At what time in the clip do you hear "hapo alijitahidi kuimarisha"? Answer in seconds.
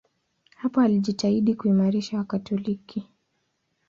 0.57-2.17